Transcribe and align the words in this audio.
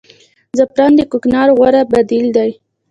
زعفران 0.57 0.91
د 0.97 1.01
کوکنارو 1.11 1.57
غوره 1.59 1.81
بدیل 1.93 2.27
دی 2.37 2.51